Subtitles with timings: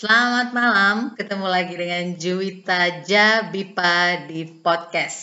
[0.00, 5.20] Selamat malam, ketemu lagi dengan Juwita Jabipa di podcast.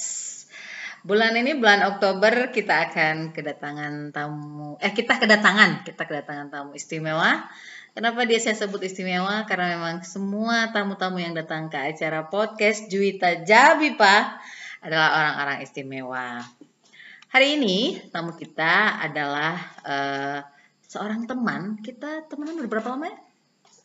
[1.02, 7.50] Bulan ini bulan Oktober kita akan kedatangan tamu eh kita kedatangan, kita kedatangan tamu istimewa.
[7.98, 9.50] Kenapa dia saya sebut istimewa?
[9.50, 14.38] Karena memang semua tamu-tamu yang datang ke acara podcast Juwita Jabipa
[14.86, 16.46] adalah orang-orang istimewa.
[17.34, 20.46] Hari ini tamu kita adalah uh,
[20.86, 21.82] seorang teman.
[21.82, 23.27] Kita temenan berapa lama ya?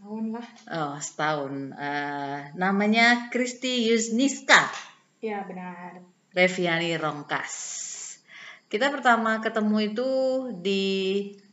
[0.02, 0.46] Setahun lah.
[0.66, 1.54] Oh, setahun.
[1.78, 4.66] Uh, namanya Kristi Yusniska.
[5.22, 6.02] Ya, benar.
[6.34, 7.54] Reviani Rongkas.
[8.66, 10.10] Kita pertama ketemu itu
[10.58, 10.82] di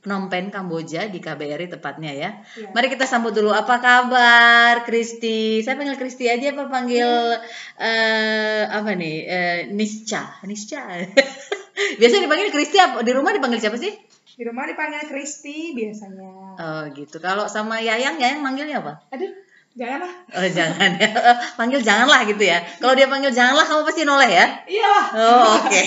[0.02, 2.42] Phnom Penh, Kamboja, di KBRI tepatnya ya.
[2.58, 2.74] ya.
[2.74, 3.54] Mari kita sambut dulu.
[3.54, 5.62] Apa kabar, Kristi?
[5.62, 7.38] Saya panggil Kristi aja apa panggil ya.
[7.78, 9.18] uh, apa nih?
[9.30, 10.42] Uh, Nisca.
[10.50, 11.06] Nisca.
[12.02, 14.09] Biasanya dipanggil Kristi di rumah dipanggil siapa sih?
[14.40, 16.56] Di rumah dipanggil Kristi biasanya.
[16.56, 17.20] Oh, gitu.
[17.20, 19.04] Kalau sama Yayang, Yayang manggilnya apa?
[19.12, 19.36] Aduh,
[19.76, 20.14] janganlah.
[20.32, 21.12] Oh, jangan ya.
[21.60, 22.64] panggil janganlah gitu ya.
[22.80, 24.48] Kalau dia panggil janganlah kamu pasti noleh ya?
[24.64, 24.96] Iya.
[25.12, 25.68] Oh, oke.
[25.68, 25.86] Okay.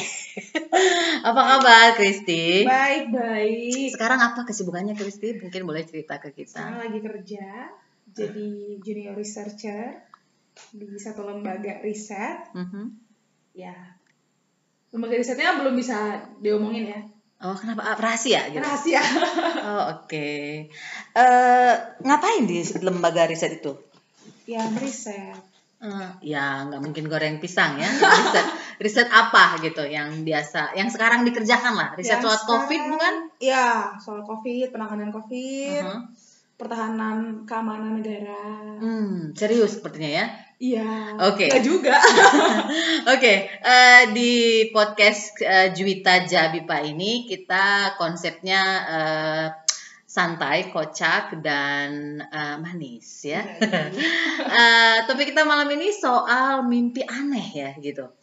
[1.33, 2.69] apa kabar, Kristi?
[2.69, 3.89] Baik, baik.
[3.89, 5.33] Sekarang apa kesibukannya, Kristi?
[5.41, 6.53] Mungkin boleh cerita ke kita.
[6.53, 7.73] Sekarang lagi kerja,
[8.13, 9.97] jadi junior researcher
[10.77, 12.53] di satu lembaga riset.
[12.53, 12.85] Mm -hmm.
[13.57, 13.97] Ya,
[14.93, 17.01] lembaga risetnya belum bisa diomongin ya.
[17.43, 17.83] Oh, kenapa?
[17.83, 18.63] Ah, rahasia gitu?
[18.63, 19.03] Rahasia.
[19.67, 20.07] oh, oke.
[20.07, 20.71] Okay.
[21.11, 21.75] Uh,
[22.07, 23.75] ngapain di lembaga riset itu?
[24.47, 25.35] Ya, riset.
[25.83, 27.91] Uh, ya, nggak mungkin goreng pisang ya.
[27.91, 28.47] Riset,
[28.79, 31.91] riset apa gitu yang biasa, yang sekarang dikerjakan lah.
[31.99, 33.15] Riset soal COVID bukan?
[33.43, 36.01] Ya, soal COVID, penanganan COVID, uh -huh.
[36.55, 38.79] pertahanan keamanan negara.
[38.79, 40.27] Hmm, serius sepertinya ya?
[40.63, 41.19] Iya.
[41.19, 41.51] Oke.
[41.51, 41.59] Okay.
[41.59, 41.99] juga.
[41.99, 43.37] Oke, okay.
[43.67, 44.33] uh, di
[44.71, 49.47] podcast uh, Juwita Jabipa ini kita konsepnya uh,
[50.07, 53.43] santai, kocak dan uh, manis ya.
[54.55, 58.15] uh, topik kita malam ini soal mimpi aneh ya gitu.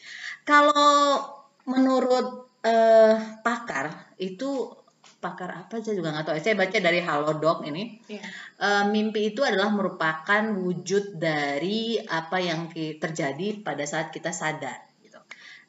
[0.47, 1.19] Kalau
[1.67, 4.78] menurut uh, pakar itu
[5.19, 6.35] pakar apa saya juga nggak tahu.
[6.39, 7.99] Saya baca dari Halodoc ini.
[8.07, 8.23] Yeah.
[8.55, 14.79] Uh, mimpi itu adalah merupakan wujud dari apa yang terjadi pada saat kita sadar.
[15.03, 15.19] Gitu.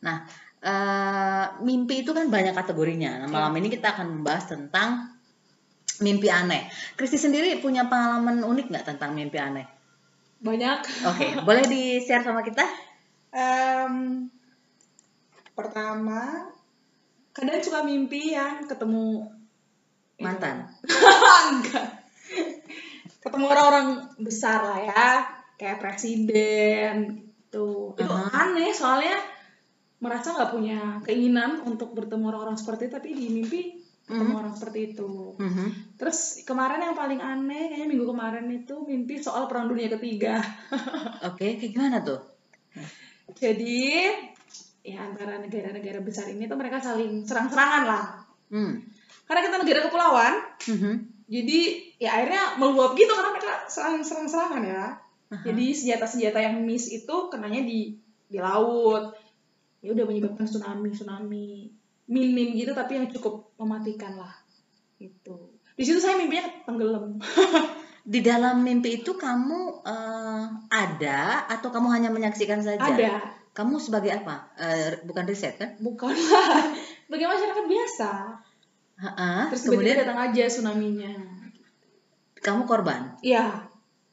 [0.06, 0.22] Nah,
[0.62, 3.26] uh, mimpi itu kan banyak kategorinya.
[3.26, 5.10] Nah, malam ini kita akan membahas tentang
[6.00, 6.70] mimpi aneh.
[6.96, 9.66] Kristi sendiri punya pengalaman unik nggak tentang mimpi aneh?
[10.40, 10.78] Banyak.
[11.10, 11.30] Oke, okay.
[11.44, 12.64] boleh di share sama kita?
[13.30, 14.26] Um,
[15.52, 16.48] pertama,
[17.36, 19.28] kadang suka mimpi yang ketemu
[20.20, 20.68] mantan.
[21.50, 21.88] Enggak.
[23.20, 23.88] Ketemu orang-orang
[24.20, 25.04] besar lah ya
[25.56, 27.20] kayak presiden
[27.50, 27.96] gitu.
[27.96, 28.30] Itu uh -huh.
[28.30, 29.16] aneh soalnya
[30.00, 33.60] merasa nggak punya keinginan untuk bertemu orang-orang seperti itu tapi di mimpi
[34.08, 34.40] ketemu uh -huh.
[34.40, 35.36] orang seperti itu.
[35.36, 35.68] Uh -huh.
[36.00, 40.40] terus kemarin yang paling aneh kayaknya minggu kemarin itu mimpi soal perang dunia ketiga.
[41.28, 42.20] Oke okay, kayak gimana tuh?
[43.36, 44.08] Jadi
[44.80, 48.04] ya antara negara-negara besar ini tuh mereka saling serang-serangan lah.
[48.48, 48.99] Hmm
[49.30, 50.94] karena kita negara kepulauan mm-hmm.
[51.30, 51.58] jadi
[52.02, 54.98] ya akhirnya meluap gitu karena mereka serang serang serangan ya.
[55.30, 55.46] Uh-huh.
[55.46, 57.94] jadi senjata senjata yang miss itu kenanya di
[58.26, 59.14] di laut.
[59.78, 61.70] Ya udah menyebabkan tsunami tsunami
[62.10, 64.34] minim gitu tapi yang cukup mematikan lah
[64.98, 67.16] itu di situ saya mimpinya tenggelam.
[68.00, 72.80] Di dalam mimpi itu kamu uh, ada atau kamu hanya menyaksikan saja?
[72.80, 73.12] Ada.
[73.56, 74.52] Kamu sebagai apa?
[74.60, 75.80] Uh, bukan riset kan?
[75.80, 76.68] Bukan lah
[77.08, 78.10] sebagai masyarakat biasa
[79.00, 81.16] Ha-ha, Terus kemudian datang aja tsunami-nya.
[82.44, 83.16] Kamu korban?
[83.24, 83.64] Iya.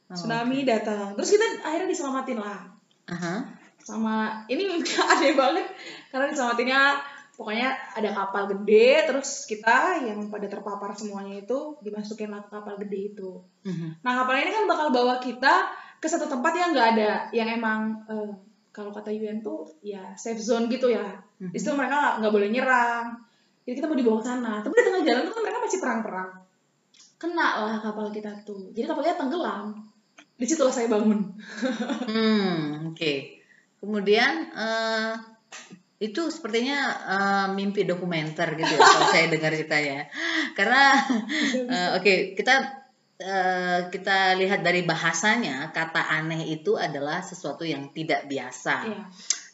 [0.08, 0.68] Oh, tsunami okay.
[0.68, 1.12] datang.
[1.12, 2.60] Terus kita akhirnya diselamatin lah.
[3.08, 3.38] Uh-huh.
[3.84, 4.80] Sama ini
[5.12, 5.68] aneh banget
[6.08, 6.80] karena diselamatinnya
[7.36, 12.80] pokoknya ada kapal gede terus kita yang pada terpapar semuanya itu dimasukin lah ke kapal
[12.80, 13.44] gede itu.
[13.44, 13.92] Uh-huh.
[14.00, 15.68] Nah kapal ini kan bakal bawa kita
[16.00, 18.32] ke satu tempat yang nggak ada yang emang uh,
[18.72, 21.20] kalau kata UN tuh ya safe zone gitu ya.
[21.36, 21.52] Uh-huh.
[21.52, 23.27] Di situ mereka nggak boleh nyerang
[23.68, 24.52] jadi kita mau dibawa ke sana.
[24.64, 26.30] Tapi di tengah jalan tuh kan mereka masih perang-perang.
[27.20, 28.72] Kena lah kapal kita tuh.
[28.72, 29.76] Jadi kapalnya tenggelam.
[30.40, 31.36] Di situlah saya bangun.
[32.08, 32.96] Hmm oke.
[32.96, 33.44] Okay.
[33.78, 35.14] kemudian uh,
[36.02, 40.08] itu sepertinya uh, mimpi dokumenter gitu ya kalau saya dengar ceritanya.
[40.56, 40.82] Karena
[41.68, 42.80] uh, oke okay, kita
[43.18, 48.86] Uh, kita lihat dari bahasanya kata aneh itu adalah sesuatu yang tidak biasa.
[48.86, 49.02] Iya.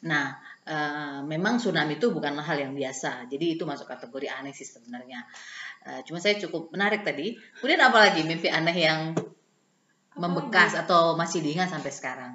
[0.04, 0.36] Nah,
[0.68, 3.28] uh, memang tsunami itu bukanlah hal yang biasa.
[3.28, 5.24] Jadi itu masuk kategori aneh sih sebenarnya.
[5.84, 7.36] Uh, cuma saya cukup menarik tadi.
[7.60, 9.00] Kemudian apa lagi mimpi aneh yang
[10.14, 12.32] membekas atau masih diingat sampai sekarang?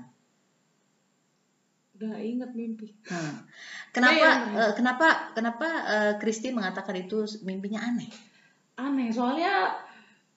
[1.99, 2.95] Gak ingat mimpi.
[3.11, 3.43] Hmm.
[3.91, 8.07] Kenapa, uh, kenapa, kenapa uh, Kristi mengatakan itu mimpinya aneh?
[8.79, 9.75] Aneh, soalnya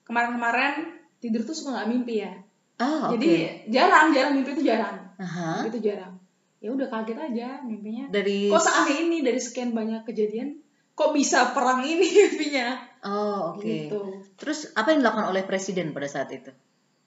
[0.03, 2.35] kemarin-kemarin tidur tuh suka nggak mimpi ya.
[2.83, 3.71] Oh, Jadi okay.
[3.71, 5.07] jarang, jarang mimpi itu jarang.
[5.15, 5.71] Uh-huh.
[5.71, 6.19] Itu jarang.
[6.63, 8.07] Ya udah kaget aja mimpinya.
[8.07, 10.63] Dari kok seaneh ini dari sekian banyak kejadian
[10.95, 12.79] kok bisa perang ini mimpinya.
[13.03, 13.59] Oh, oke.
[13.59, 13.91] Okay.
[13.91, 14.01] Gitu.
[14.39, 16.55] Terus apa yang dilakukan oleh presiden pada saat itu?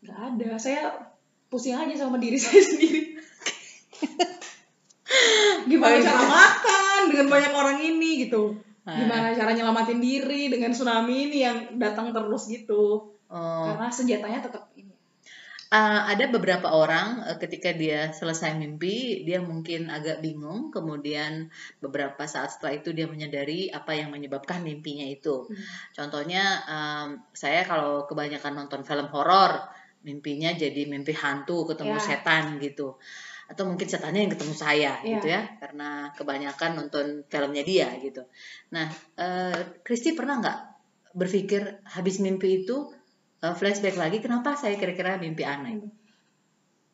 [0.04, 0.60] Gak ada.
[0.60, 0.92] Saya
[1.48, 3.16] pusing aja sama diri saya sendiri.
[5.70, 8.60] Gimana cara makan dengan banyak orang ini gitu.
[8.84, 8.92] Ah.
[8.92, 13.08] Gimana cara nyelamatin diri dengan tsunami ini yang datang terus gitu.
[13.32, 13.64] Oh.
[13.72, 14.70] Karena senjatanya tetap
[15.66, 20.70] Uh, ada beberapa orang uh, ketika dia selesai mimpi, dia mungkin agak bingung.
[20.70, 21.50] Kemudian
[21.82, 25.50] beberapa saat setelah itu dia menyadari apa yang menyebabkan mimpinya itu.
[25.50, 25.58] Hmm.
[25.90, 29.58] Contohnya, um, saya kalau kebanyakan nonton film horor,
[30.06, 32.06] mimpinya jadi mimpi hantu, ketemu yeah.
[32.14, 32.94] setan gitu.
[33.50, 35.18] Atau mungkin setannya yang ketemu saya yeah.
[35.18, 38.22] gitu ya, karena kebanyakan nonton filmnya dia gitu.
[38.70, 38.86] Nah,
[39.18, 40.58] uh, Kristi pernah nggak
[41.10, 42.92] berpikir habis mimpi itu
[43.42, 45.82] uh, flashback lagi kenapa saya kira-kira mimpi aneh?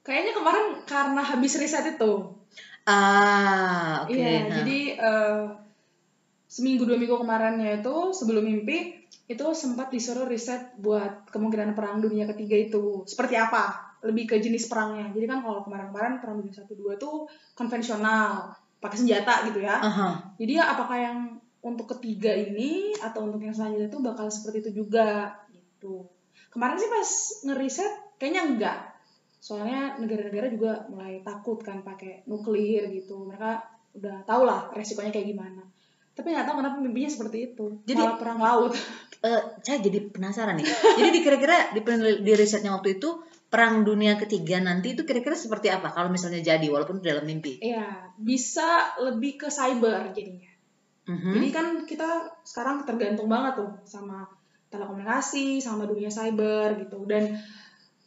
[0.03, 2.35] Kayaknya kemarin karena habis riset itu.
[2.83, 4.19] Ah oke okay.
[4.19, 4.55] iya nah.
[4.59, 5.43] jadi uh,
[6.50, 12.27] seminggu dua minggu kemarinnya itu sebelum mimpi itu sempat disuruh riset buat kemungkinan perang dunia
[12.35, 13.06] ketiga itu.
[13.06, 13.94] Seperti apa?
[14.03, 15.15] Lebih ke jenis perangnya.
[15.15, 18.50] Jadi kan kalau kemarin-kemarin perang dunia satu dua itu konvensional
[18.83, 19.79] pakai senjata gitu ya.
[19.79, 20.12] Uh -huh.
[20.43, 21.19] jadi ya apakah yang
[21.62, 26.11] untuk ketiga ini atau untuk yang selanjutnya itu bakal seperti itu juga gitu
[26.53, 27.11] Kemarin sih pas
[27.49, 28.79] ngeriset kayaknya enggak.
[29.43, 33.25] Soalnya negara-negara juga mulai takut kan pakai nuklir gitu.
[33.27, 33.51] Mereka
[33.97, 35.65] udah tau lah resikonya kayak gimana.
[36.13, 37.81] Tapi nggak tahu kenapa mimpinya seperti itu.
[37.89, 38.73] Jadi Malah perang laut.
[39.25, 40.69] Uh, saya jadi penasaran nih.
[41.01, 41.81] jadi di kira-kira di,
[42.21, 46.69] di risetnya waktu itu perang dunia ketiga nanti itu kira-kira seperti apa kalau misalnya jadi
[46.69, 47.61] walaupun dalam mimpi?
[47.61, 50.53] Iya, bisa lebih ke cyber jadinya.
[51.09, 51.33] Mm -hmm.
[51.37, 52.09] Jadi kan kita
[52.45, 54.25] sekarang tergantung banget tuh sama
[54.73, 57.05] telekomunikasi sama dunia cyber gitu.
[57.05, 57.37] Dan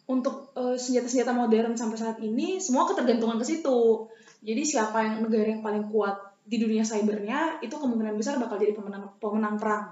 [0.09, 4.09] untuk uh, senjata-senjata modern sampai saat ini semua ketergantungan ke situ.
[4.41, 8.73] Jadi siapa yang negara yang paling kuat di dunia cybernya itu kemungkinan besar bakal jadi
[8.73, 9.85] pemenang pemenang perang.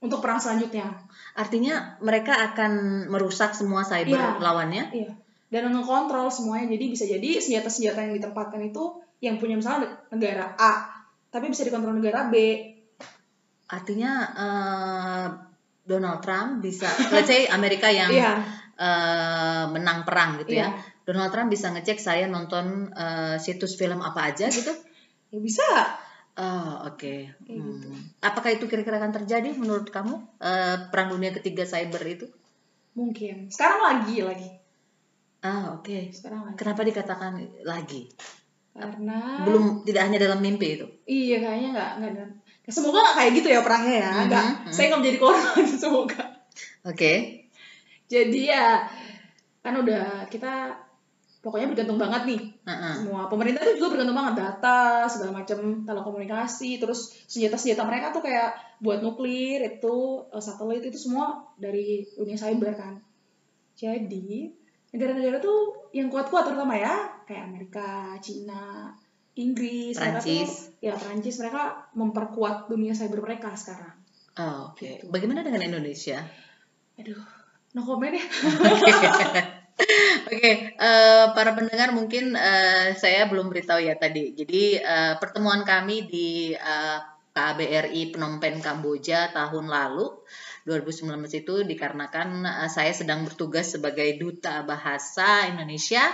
[0.00, 0.96] Untuk perang selanjutnya.
[1.36, 4.84] Artinya mereka akan merusak semua cyber iya, lawannya?
[4.96, 5.12] Iya.
[5.52, 6.72] Dan ngekontrol semuanya.
[6.72, 11.00] Jadi bisa jadi senjata-senjata yang ditempatkan itu yang punya misalnya negara A
[11.30, 12.36] tapi bisa dikontrol negara B.
[13.70, 15.28] Artinya uh,
[15.90, 18.38] Donald Trump bisa, let's say Amerika yang yeah.
[18.38, 18.78] Iya.
[18.78, 20.70] uh, menang perang gitu yeah.
[20.70, 21.02] ya, iya.
[21.02, 24.70] Donald Trump bisa ngecek saya nonton uh, situs film apa aja gitu?
[25.34, 25.66] Ya bisa.
[26.38, 27.02] Oh oke.
[27.02, 27.20] Okay.
[27.42, 27.58] Gitu.
[27.58, 27.82] Hmm.
[27.82, 27.88] Gitu.
[28.22, 32.26] Apakah itu kira-kira akan terjadi menurut kamu uh, perang dunia ketiga cyber itu?
[32.94, 33.50] Mungkin.
[33.50, 34.48] Sekarang lagi lagi.
[35.42, 35.90] Ah oke.
[35.90, 36.14] Okay.
[36.14, 36.56] Sekarang lagi.
[36.62, 37.32] Kenapa dikatakan
[37.66, 38.06] lagi?
[38.70, 40.86] Karena belum tidak hanya dalam mimpi itu.
[41.10, 42.12] Iya kayaknya nggak nggak
[42.70, 44.26] semoga gak kayak gitu ya perangnya ya mm-hmm.
[44.30, 44.72] nggak mm-hmm.
[44.72, 46.22] saya nggak menjadi korban semoga
[46.86, 47.16] oke okay.
[48.06, 48.66] jadi ya
[49.60, 50.78] kan udah kita
[51.40, 52.94] pokoknya bergantung banget nih uh-uh.
[53.00, 58.22] semua pemerintah itu juga bergantung banget data segala macam telekomunikasi terus senjata senjata mereka tuh
[58.24, 62.94] kayak buat nuklir itu uh, satelit itu semua dari dunia cyber kan
[63.72, 64.52] jadi
[64.92, 68.92] negara-negara tuh yang kuat-kuat terutama ya kayak Amerika Cina
[69.38, 70.26] Inggris, Prancis.
[70.26, 71.62] Mereka tuh, ya Prancis mereka
[71.94, 73.94] memperkuat dunia cyber mereka sekarang.
[74.40, 74.78] Oh, Oke.
[74.78, 74.94] Okay.
[75.02, 75.12] Gitu.
[75.12, 76.18] Bagaimana dengan Indonesia?
[76.98, 77.22] Aduh,
[77.74, 78.24] no comment ya.
[79.80, 84.36] Oke, okay, uh, eh, para pendengar mungkin uh, saya belum beritahu ya tadi.
[84.36, 87.00] Jadi uh, pertemuan kami di uh,
[87.32, 90.20] KBRI Phnom Penh Kamboja tahun lalu
[90.68, 96.04] 2019 itu dikarenakan uh, saya sedang bertugas sebagai duta bahasa Indonesia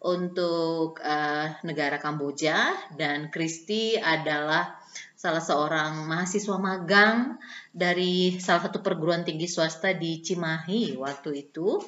[0.00, 2.72] untuk uh, negara Kamboja.
[2.96, 4.80] Dan Kristi adalah
[5.14, 7.36] salah seorang mahasiswa magang
[7.70, 11.80] dari salah satu perguruan tinggi swasta di Cimahi waktu itu.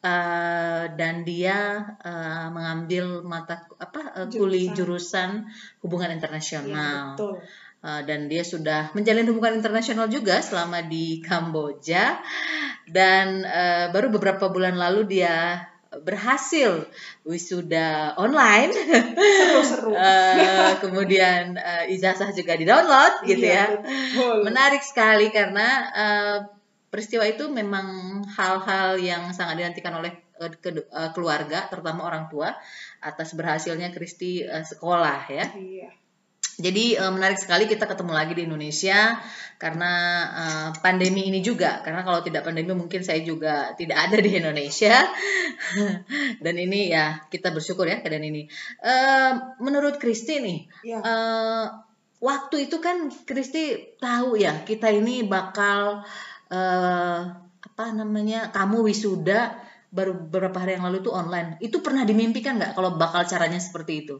[0.00, 5.44] Uh, dan dia uh, mengambil mata apa uh, kuliah jurusan
[5.84, 7.18] hubungan internasional.
[7.18, 7.38] Ya,
[7.80, 12.20] Uh, dan dia sudah menjalin hubungan internasional juga selama di Kamboja.
[12.84, 15.64] Dan uh, baru beberapa bulan lalu dia
[15.98, 16.86] berhasil
[17.26, 18.70] wisuda online.
[19.18, 19.90] Seru-seru.
[19.90, 23.82] uh, kemudian uh, ijazah juga di-download gitu iya, ya.
[23.82, 24.46] Betul.
[24.46, 26.38] Menarik sekali karena uh,
[26.94, 32.54] peristiwa itu memang hal-hal yang sangat dinantikan oleh uh, ke, uh, keluarga, terutama orang tua
[33.02, 35.46] atas berhasilnya Kristi uh, sekolah ya.
[35.58, 35.99] Iya.
[36.60, 39.16] Jadi uh, menarik sekali kita ketemu lagi di Indonesia
[39.56, 39.92] karena
[40.30, 41.80] uh, pandemi ini juga.
[41.80, 45.00] Karena kalau tidak pandemi mungkin saya juga tidak ada di Indonesia.
[46.44, 48.46] Dan ini ya kita bersyukur ya keadaan ini.
[48.84, 51.00] Uh, menurut Kristi nih, ya.
[51.00, 51.64] uh,
[52.20, 56.04] waktu itu kan Kristi tahu ya kita ini bakal
[56.52, 57.20] uh,
[57.60, 59.56] apa namanya kamu wisuda
[59.90, 61.58] baru beberapa hari yang lalu itu online.
[61.58, 64.16] Itu pernah dimimpikan nggak kalau bakal caranya seperti itu?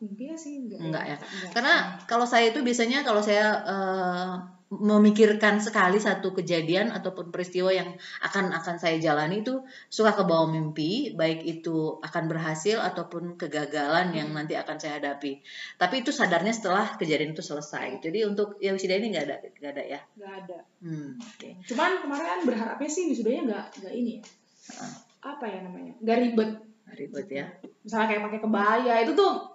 [0.00, 0.78] Mimpi sih enggak.
[0.80, 1.16] Enggak ya.
[1.20, 1.52] Enggak.
[1.52, 1.74] Karena
[2.08, 4.34] kalau saya itu biasanya kalau saya uh,
[4.70, 7.90] memikirkan sekali satu kejadian ataupun peristiwa yang
[8.22, 14.14] akan akan saya jalani itu suka ke bawah mimpi baik itu akan berhasil ataupun kegagalan
[14.14, 14.38] yang hmm.
[14.38, 15.42] nanti akan saya hadapi
[15.74, 19.72] tapi itu sadarnya setelah kejadian itu selesai jadi untuk ya wisuda ini nggak ada nggak
[19.74, 21.10] ada ya nggak ada hmm.
[21.18, 21.52] okay.
[21.66, 24.24] cuman kemarin berharapnya sih wisudanya nggak nggak ini ya
[24.78, 24.94] uh.
[25.34, 26.50] apa ya namanya nggak ribet
[26.94, 27.46] ribet ya
[27.82, 29.49] misalnya kayak pakai kebaya itu tuh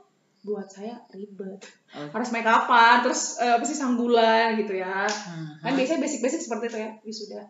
[0.46, 2.14] buat saya ribet okay.
[2.14, 5.66] harus make upan terus uh, apa sih sanggulan gitu ya uh-huh.
[5.66, 7.42] kan biasanya basic-basic seperti itu ya wisuda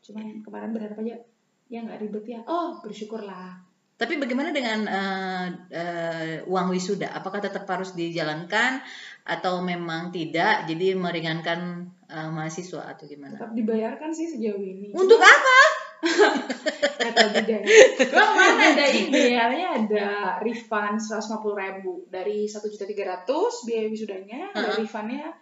[0.00, 1.20] cuman kemarin berharap aja
[1.68, 3.70] ya nggak ribet ya oh bersyukurlah
[4.00, 7.12] tapi bagaimana dengan uh, uh, uang wisuda?
[7.12, 8.80] Apakah tetap harus dijalankan
[9.28, 10.64] atau memang tidak?
[10.64, 13.36] Jadi meringankan uh, mahasiswa atau gimana?
[13.36, 14.96] Tetap dibayarkan sih sejauh ini.
[14.96, 15.60] Untuk Cuma, apa?
[16.00, 17.64] Kata budaya.
[17.96, 19.44] Cuma kemarin ada ini, ya,
[19.76, 20.08] ada
[20.40, 24.60] refund 150 ribu dari satu juta tiga ratus biaya wisudanya, uh -huh.
[24.64, 25.32] ada refundnya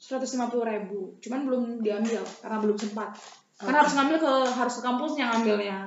[0.00, 1.16] 150 ribu.
[1.20, 3.16] Cuman belum diambil karena belum sempat.
[3.56, 5.80] Karena harus ngambil ke harus ke kampusnya ngambilnya.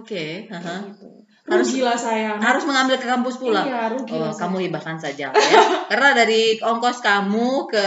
[0.00, 0.04] Oke.
[0.04, 0.30] Okay.
[0.48, 0.80] Uh -huh.
[0.92, 5.34] gitu harus gila saya harus mengambil ke kampus pula iya, rugi oh, kamu hibahkan saja
[5.34, 7.86] ya karena dari ongkos kamu ke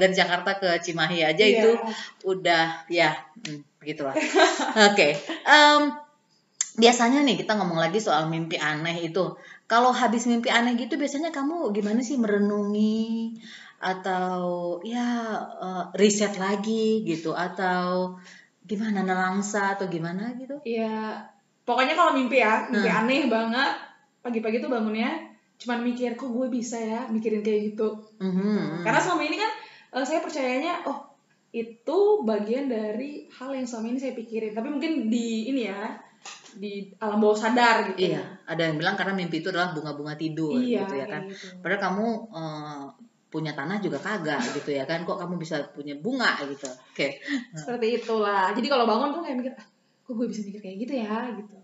[0.00, 1.60] dari Jakarta ke Cimahi aja iya.
[1.60, 1.70] itu
[2.24, 3.12] udah ya
[3.44, 5.18] hmm, begitulah oke okay.
[5.46, 5.94] um,
[6.78, 9.34] biasanya nih kita ngomong lagi soal mimpi aneh itu
[9.66, 13.38] kalau habis mimpi aneh gitu biasanya kamu gimana sih merenungi
[13.78, 18.18] atau ya uh, riset lagi gitu atau
[18.66, 21.22] gimana nelangsa atau gimana gitu ya
[21.62, 23.00] pokoknya kalau mimpi ya mimpi hmm.
[23.04, 23.72] aneh banget
[24.22, 28.86] pagi-pagi tuh bangunnya cuman mikir kok gue bisa ya mikirin kayak gitu mm-hmm.
[28.86, 29.50] karena selama ini kan
[29.90, 31.07] uh, saya percayanya oh
[31.48, 34.52] itu bagian dari hal yang selama ini saya pikirin.
[34.52, 35.96] Tapi mungkin di ini ya
[36.58, 40.58] di alam bawah sadar gitu iya ada yang bilang karena mimpi itu adalah bunga-bunga tidur
[40.58, 41.30] iya, gitu ya kan.
[41.30, 41.60] gitu.
[41.62, 42.84] padahal kamu uh,
[43.28, 45.04] punya tanah juga kagak gitu ya kan.
[45.04, 46.64] Kok kamu bisa punya bunga gitu?
[46.64, 46.96] Oke.
[46.96, 47.10] Okay.
[47.52, 48.56] seperti itulah.
[48.56, 49.68] Jadi kalau bangun tuh kayak mikir ah,
[50.04, 51.16] kok gue bisa mikir kayak gitu ya?
[51.36, 51.56] gitu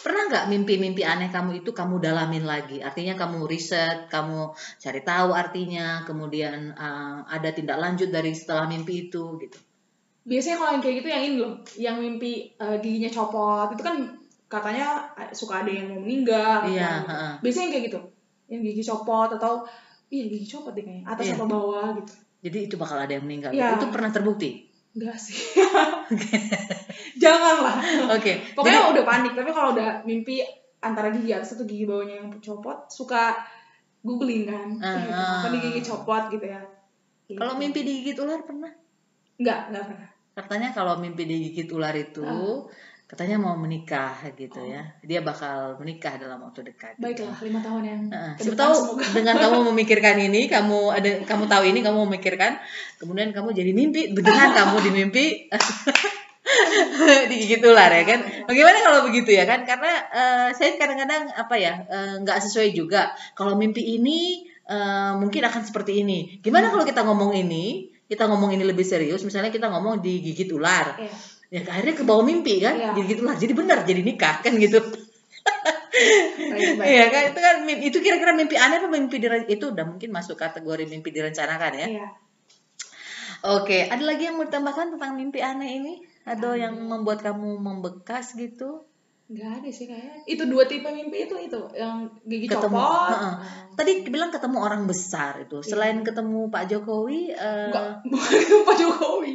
[0.00, 2.80] pernah nggak mimpi-mimpi aneh kamu itu kamu dalamin lagi?
[2.80, 9.08] Artinya kamu riset kamu cari tahu artinya kemudian uh, ada tindak lanjut dari setelah mimpi
[9.10, 9.58] itu gitu.
[10.24, 13.96] Biasanya kalau yang kayak gitu yang ini loh yang mimpi uh, giginya copot itu kan
[14.48, 18.00] katanya suka ada yang mau meninggal iya, uh, biasanya yang kayak gitu
[18.46, 19.64] yang gigi copot atau
[20.12, 21.34] iya gigi copot deh kayaknya atas iya.
[21.36, 22.12] atau bawah gitu.
[22.44, 23.56] Jadi itu bakal ada yang meninggal.
[23.56, 23.80] Ya.
[23.80, 25.36] itu pernah terbukti Enggak sih.
[27.22, 27.76] Janganlah.
[28.14, 28.22] Oke.
[28.22, 28.34] Okay.
[28.54, 30.40] Pokoknya Jadi, udah panik, tapi kalau udah mimpi
[30.78, 33.34] antara gigi atas atau gigi bawahnya yang copot, suka
[34.06, 34.68] googling kan.
[34.78, 35.10] Uh, gitu.
[35.12, 36.62] Apa gigi copot gitu ya.
[37.26, 37.40] Gitu.
[37.40, 38.70] Kalau mimpi digigit ular pernah?
[39.40, 40.08] Enggak, enggak pernah.
[40.34, 42.66] Katanya kalau mimpi digigit ular itu uh
[43.14, 44.66] katanya mau menikah gitu oh.
[44.66, 49.06] ya dia bakal menikah dalam waktu dekat baiklah lima tahun yang uh, siapa tahu semoga.
[49.14, 52.58] dengan kamu memikirkan ini kamu ada kamu tahu ini kamu memikirkan
[52.98, 55.26] kemudian kamu jadi mimpi dengan kamu di mimpi.
[57.32, 58.20] Digigit ular ya kan.
[58.44, 59.64] Bagaimana kalau begitu ya kan?
[59.64, 63.16] Karena uh, saya kadang-kadang apa ya uh, nggak sesuai juga.
[63.32, 66.36] Kalau mimpi ini uh, mungkin akan seperti ini.
[66.44, 66.72] Gimana hmm.
[66.76, 71.00] kalau kita ngomong ini kita ngomong ini lebih serius misalnya kita ngomong digigit ular.
[71.00, 72.90] Yeah ya akhirnya ke bawah mimpi kan ya.
[72.96, 74.80] jadi gitulah jadi benar jadi nikah kan gitu
[76.84, 80.34] Iya kan itu kan itu kira-kira mimpi aneh apa mimpi dire itu udah mungkin masuk
[80.34, 81.86] kategori mimpi direncanakan ya.
[81.86, 82.08] Iya.
[83.44, 85.94] Oke, ada lagi yang mau ditambahkan tentang mimpi aneh ini?
[86.24, 88.88] Ada yang membuat kamu membekas gitu?
[89.28, 90.24] Enggak ada sih kayak.
[90.24, 93.12] Itu dua tipe mimpi itu itu yang gigi ketemu, copot.
[93.12, 93.34] Uh -uh.
[93.76, 95.60] Tadi bilang ketemu orang besar itu.
[95.62, 96.04] Selain iya.
[96.04, 97.68] ketemu Pak Jokowi, uh...
[97.70, 98.32] Enggak, bukan
[98.68, 99.32] Pak Jokowi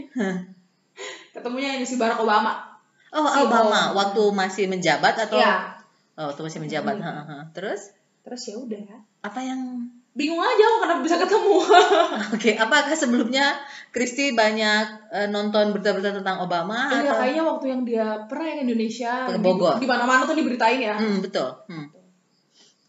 [1.40, 2.78] ketemunya ini si Barack Obama
[3.16, 5.80] oh si Obama waktu masih menjabat atau ya.
[6.20, 7.56] oh waktu masih menjabat hmm.
[7.56, 8.84] terus terus ya udah
[9.24, 12.54] apa yang bingung aja aku kenapa bisa ketemu oke okay.
[12.60, 13.56] apakah sebelumnya
[13.94, 17.18] Kristi banyak uh, nonton berita-berita tentang Obama iya atau?
[17.24, 21.24] kayaknya waktu yang dia pernah yang Indonesia ke Bogor di, mana-mana tuh diberitain ya hmm,
[21.24, 21.88] betul hmm.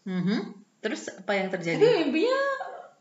[0.01, 0.39] Mm -hmm.
[0.81, 2.39] terus apa yang terjadi tapi mimpinya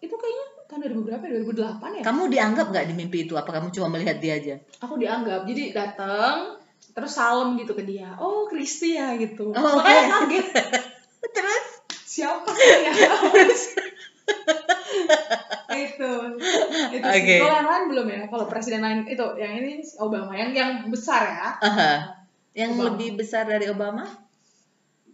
[0.04, 1.43] itu kayaknya tahun 2000 berapa ya?
[1.43, 2.03] 2008 ya?
[2.07, 3.35] Kamu dianggap nggak di mimpi itu?
[3.35, 4.55] Apa kamu cuma melihat dia aja?
[4.79, 5.43] Aku dianggap.
[5.50, 6.62] Jadi datang
[6.95, 8.15] terus salam gitu ke dia.
[8.23, 9.50] Oh, Kristi ya gitu.
[9.50, 10.47] Oh, Makanya okay.
[10.47, 10.47] kaget.
[11.37, 11.67] terus
[12.07, 12.93] siapa sih ya?
[15.81, 16.12] itu
[16.93, 17.23] itu okay.
[17.23, 20.73] sih kalau yang lain belum ya kalau presiden lain itu yang ini Obama yang yang
[20.91, 21.99] besar ya uh -huh.
[22.57, 22.87] yang Obama.
[22.93, 24.05] lebih besar dari Obama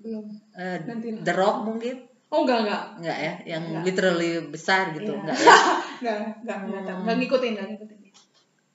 [0.01, 2.83] belum uh, Nanti The Rock mungkin Oh enggak enggak.
[2.99, 3.83] Enggak ya, yang enggak.
[3.87, 5.21] literally besar gitu, iya.
[5.23, 5.47] enggak ya?
[6.02, 7.00] enggak, enggak, enggak, hmm.
[7.06, 7.99] enggak ngikutin, enggak ngikutin.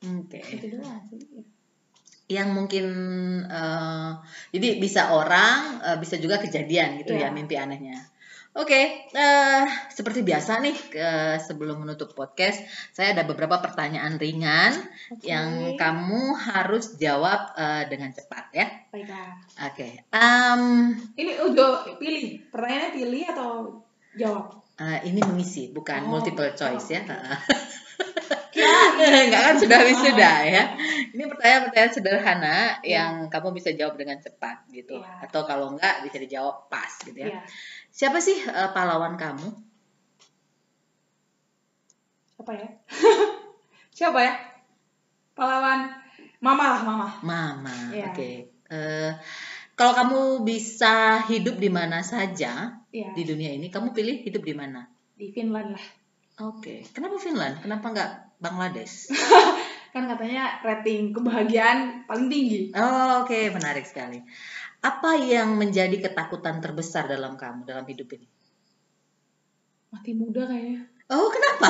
[0.02, 0.40] Oke.
[0.40, 0.44] Okay.
[0.58, 1.20] Itu doang sih.
[2.32, 2.88] yang mungkin
[3.44, 4.24] uh,
[4.56, 7.28] jadi bisa orang uh, bisa juga kejadian gitu yeah.
[7.28, 8.08] ya mimpi anehnya
[8.52, 14.76] oke okay, uh, seperti biasa nih uh, sebelum menutup podcast saya ada beberapa pertanyaan ringan
[15.12, 15.32] okay.
[15.32, 18.68] yang kamu harus jawab uh, dengan cepat ya.
[18.92, 19.40] Baiklah.
[19.72, 19.92] Oke okay.
[20.12, 22.44] um, ini udah pilih.
[22.52, 23.52] Pertanyaannya pilih atau
[24.20, 24.62] jawab?
[24.82, 27.02] uh, ini mengisi bukan oh, multiple choice oh, ya
[29.28, 30.64] Enggak kan sudah wisuda ya.
[31.12, 33.02] Ini pertanyaan-pertanyaan sederhana ya.
[33.02, 35.00] yang kamu bisa jawab dengan cepat gitu.
[35.00, 35.28] Ya.
[35.28, 37.36] Atau kalau enggak bisa dijawab pas gitu ya.
[37.36, 37.42] ya.
[37.92, 39.48] Siapa sih uh, pahlawan kamu?
[42.40, 42.70] Siapa ya?
[43.98, 44.34] Siapa ya?
[45.36, 46.02] Pahlawan
[46.42, 47.08] Mama lah, Mama.
[47.22, 47.76] Mama.
[47.94, 48.10] Ya.
[48.10, 48.18] Oke.
[48.18, 48.36] Okay.
[48.72, 49.12] Uh, eh,
[49.78, 53.10] kalau kamu bisa hidup di mana saja ya.
[53.14, 54.90] di dunia ini, kamu pilih hidup di mana?
[55.14, 55.86] Di Finland lah.
[56.50, 56.58] Oke.
[56.58, 56.80] Okay.
[56.90, 57.62] Kenapa Finland?
[57.62, 58.12] Kenapa enggak
[58.42, 59.14] Bangladesh.
[59.94, 62.74] kan katanya rating kebahagiaan paling tinggi.
[62.74, 63.54] Oh, oke, okay.
[63.54, 64.18] menarik sekali.
[64.82, 68.26] Apa yang menjadi ketakutan terbesar dalam kamu dalam hidup ini?
[69.94, 70.90] Mati muda kayaknya.
[71.12, 71.68] Oh, kenapa?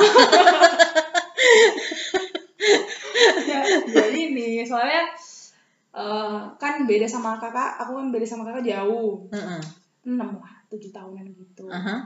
[3.50, 3.60] ya,
[3.90, 5.12] jadi nih, soalnya
[5.92, 9.28] uh, kan beda sama kakak, aku kan beda sama kakak jauh.
[9.28, 10.40] Enam uh -uh.
[10.40, 11.68] lah, tujuh tahunan gitu.
[11.68, 11.98] Uh -huh.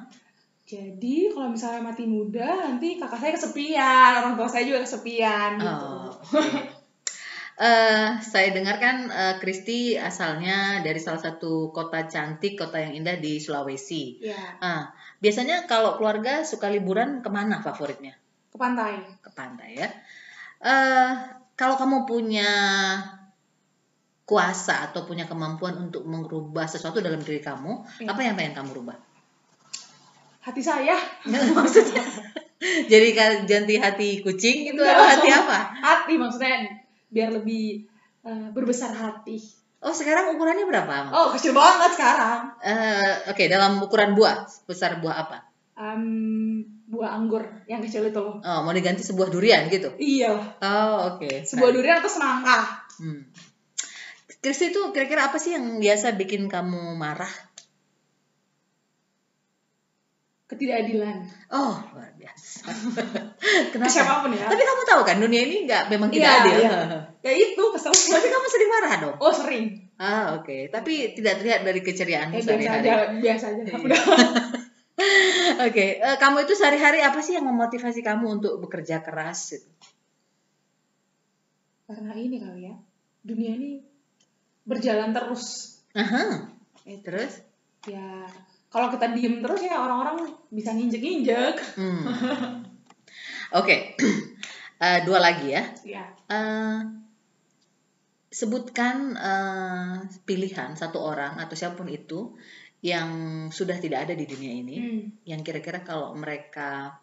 [0.67, 5.71] Jadi kalau misalnya mati muda nanti kakak saya kesepian, orang tua saya juga kesepian gitu.
[5.71, 6.75] Oh, okay.
[7.57, 13.41] Uh, saya dengarkan uh, Kristi asalnya dari salah satu kota cantik, kota yang indah di
[13.41, 14.21] Sulawesi.
[14.21, 14.61] Yeah.
[14.61, 14.85] Uh,
[15.23, 18.19] biasanya kalau keluarga suka liburan ke mana favoritnya?
[18.53, 19.01] Ke pantai.
[19.25, 19.89] Ke pantai ya.
[20.61, 21.11] Uh,
[21.57, 22.51] kalau kamu punya
[24.27, 28.13] kuasa atau punya kemampuan untuk merubah sesuatu dalam diri kamu, yeah.
[28.13, 28.99] apa yang pengen kamu rubah?
[30.47, 30.95] Hati saya.
[31.59, 32.07] Maksudnya.
[32.62, 33.09] Jadi
[33.45, 35.59] ganti hati kucing itu atau hati apa?
[35.76, 36.65] hati maksudnya
[37.12, 37.85] biar lebih
[38.25, 39.37] uh, berbesar hati.
[39.85, 42.56] Oh sekarang ukurannya berapa oh kecil banget sekarang.
[42.65, 45.39] Uh, oke okay, dalam ukuran buah besar buah apa?
[45.76, 48.17] Um, buah anggur yang kecil itu.
[48.17, 49.93] Loh oh mau diganti sebuah durian gitu?
[50.00, 50.56] Iya.
[50.65, 51.45] Oh oke okay.
[51.45, 52.89] sebuah durian atau semangka.
[52.97, 53.28] Hmm.
[54.41, 57.30] Kristi itu kira-kira apa sih yang biasa bikin kamu marah
[60.47, 61.26] ketidakadilan.
[61.50, 62.71] Oh, luar biasa.
[63.75, 63.91] Kenapa?
[63.91, 64.47] Siapa pun ya.
[64.47, 66.56] Tapi kamu tahu kan dunia ini nggak memang tidak ya, adil.
[66.63, 66.78] Ya.
[67.26, 67.91] ya itu kesel.
[68.15, 69.17] Tapi kamu sering marah dong.
[69.19, 69.91] Oh sering.
[69.99, 70.47] Ah oke.
[70.47, 70.61] Okay.
[70.71, 72.87] Tapi tidak terlihat dari keceriaanmu eh, sehari-hari.
[72.87, 73.63] Biasa aja, biasa aja.
[73.67, 73.99] Iya.
[74.97, 75.91] Oke, okay.
[76.00, 79.52] uh, eh, kamu itu sehari-hari apa sih yang memotivasi kamu untuk bekerja keras?
[81.85, 82.75] Karena ini kali ya,
[83.21, 83.85] dunia ini
[84.65, 85.76] berjalan terus.
[85.93, 86.49] Aha.
[86.89, 87.45] Eh, terus?
[87.85, 88.25] Ya
[88.71, 91.57] kalau kita diem terus ya orang-orang bisa nginjek-nginjek.
[91.79, 92.02] Hmm.
[93.55, 93.81] Oke, okay.
[94.83, 95.63] uh, eh, dua lagi ya.
[95.87, 96.05] Ya.
[96.26, 96.83] Uh,
[98.26, 102.35] sebutkan uh, pilihan satu orang atau siapa pun itu
[102.85, 103.09] yang
[103.49, 105.02] sudah tidak ada di dunia ini, hmm.
[105.25, 107.00] yang kira-kira kalau mereka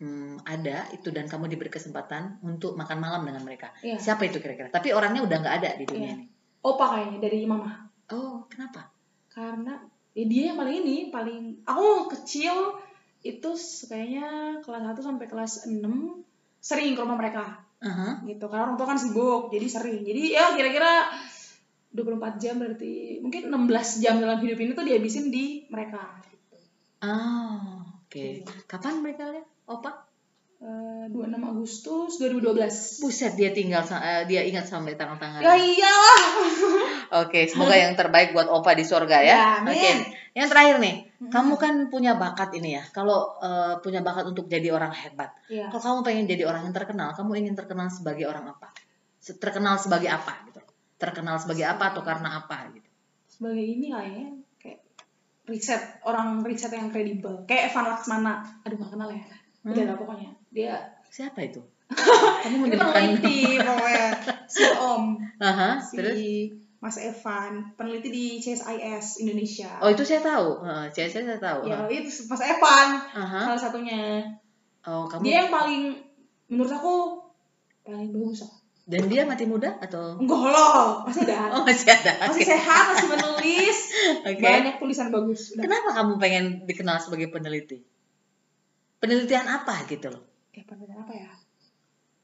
[0.00, 4.00] hmm, ada itu dan kamu diberi kesempatan untuk makan malam dengan mereka, ya.
[4.00, 4.72] siapa itu kira-kira?
[4.72, 6.16] Tapi orangnya udah nggak ada di dunia ya.
[6.16, 6.26] ini.
[6.64, 7.86] Opa kayaknya dari mama.
[8.10, 8.90] Oh, kenapa?
[9.28, 9.76] Karena
[10.16, 12.80] ya dia yang paling ini paling aku kecil
[13.20, 13.50] itu
[13.84, 15.76] kayaknya kelas 1 sampai kelas 6
[16.64, 18.24] sering ke rumah mereka uh-huh.
[18.24, 21.12] gitu karena orang tua kan sibuk jadi sering jadi ya kira-kira
[21.96, 26.56] 24 jam berarti mungkin 16 jam dalam hidup ini tuh dihabisin di mereka gitu.
[27.00, 28.12] Oh, oke.
[28.12, 28.44] Okay.
[28.44, 28.52] Gitu.
[28.68, 29.48] Kapan mereka lihat?
[29.64, 30.04] Opa?
[30.56, 33.04] Uh, 26 Agustus 2012.
[33.04, 35.44] Buset dia tinggal uh, dia ingat sampai tangan-tangan.
[35.44, 36.22] Ya iyalah.
[37.20, 39.36] Oke, okay, semoga yang terbaik buat Opa di surga ya.
[39.36, 39.76] ya Oke.
[39.76, 39.94] Okay.
[40.32, 41.28] Yang terakhir nih, hmm.
[41.28, 42.84] kamu kan punya bakat ini ya.
[42.88, 45.36] Kalau uh, punya bakat untuk jadi orang hebat.
[45.52, 45.68] Ya.
[45.68, 48.72] Kalau kamu pengen jadi orang yang terkenal, kamu ingin terkenal sebagai orang apa?
[49.20, 50.64] Terkenal sebagai apa gitu.
[50.96, 52.88] Terkenal sebagai apa atau karena apa gitu.
[53.28, 54.80] Sebagai ini kayaknya kayak
[55.44, 57.44] riset, orang riset yang kredibel.
[57.44, 58.40] Kayak Evan Laksmana.
[58.64, 59.20] Aduh, gak kenal ya.
[59.66, 61.60] Udah lah pokoknya dia siapa itu?
[62.42, 64.08] Kamu ini peneliti pokoknya.
[64.48, 65.04] Si Om
[65.36, 66.16] uh-huh, si terus?
[66.76, 69.70] Mas Evan peneliti di CSIS Indonesia.
[69.84, 70.64] Oh itu saya tahu.
[70.64, 71.68] Uh, CSIS saya tahu.
[71.68, 71.88] Ya uh.
[71.92, 73.44] itu Mas Evan uh-huh.
[73.52, 74.24] salah satunya.
[74.88, 75.82] Oh kamu dia yang paling
[76.48, 76.94] menurut aku
[77.84, 78.46] paling bagus
[78.86, 80.14] dan dia mati muda atau?
[80.14, 81.38] Enggak loh masih ada.
[81.58, 82.12] Oh masih ada.
[82.22, 82.54] Masih okay.
[82.54, 83.78] sehat masih menulis.
[84.22, 84.42] Okay.
[84.42, 85.66] banyak tulisan bagus Udah.
[85.66, 87.82] kenapa kamu pengen dikenal sebagai peneliti?
[89.02, 91.30] Penelitian apa gitu loh eh penelitian apa ya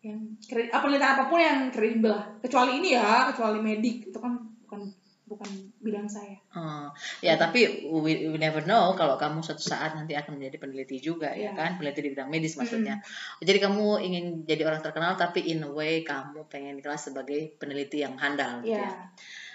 [0.03, 4.19] yang apa ah, penelitian apa pun yang kredibel lah kecuali ini ya kecuali medik itu
[4.19, 4.89] kan bukan
[5.33, 5.49] bukan
[5.81, 6.37] bidang saya.
[6.53, 6.93] Hmm.
[7.25, 11.33] Ya, tapi we, we never know kalau kamu suatu saat nanti akan menjadi peneliti juga
[11.33, 11.57] yeah.
[11.57, 11.57] ya iya.
[11.57, 13.01] kan, peneliti di bidang medis maksudnya.
[13.01, 13.49] Mm.
[13.49, 18.05] Jadi kamu ingin jadi orang terkenal tapi in a way kamu pengen dikenal sebagai peneliti
[18.05, 18.93] yang handal gitu yeah.
[18.93, 19.09] ya.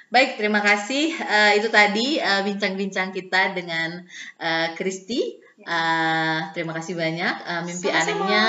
[0.08, 1.20] Baik, terima kasih.
[1.20, 4.08] Uh, itu tadi eh, bincang-bincang uh, kita dengan
[4.40, 4.72] uh.
[5.63, 7.36] Uh, terima kasih banyak.
[7.46, 8.06] Uh, mimpi Sama-sama.
[8.06, 8.43] anehnya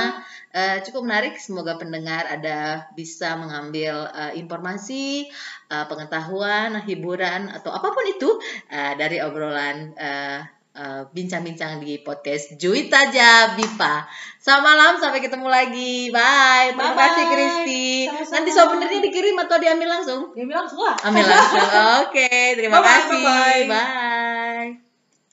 [0.53, 1.35] uh, cukup menarik.
[1.41, 5.31] Semoga pendengar ada bisa mengambil uh, informasi,
[5.73, 8.31] uh, pengetahuan, hiburan atau apa pun itu
[8.69, 9.97] uh, dari obrolan.
[9.97, 10.41] Uh,
[10.79, 14.07] Eh, bincang-bincang uh, di podcast Juita Jabipa.
[14.39, 16.07] Selamat malam, sampai ketemu lagi.
[16.15, 16.71] Bye.
[16.71, 18.07] Terima kasih Kristi.
[18.07, 20.31] Nanti souvenirnya dikirim atau diambil langsung?
[20.39, 20.95] Diambil langsung lah.
[21.03, 21.67] Ambil langsung.
[22.07, 23.23] Oke, okay, terima bye -bye, kasih.
[23.27, 23.43] Bye.
[23.43, 23.67] -bye.
[23.67, 24.18] bye.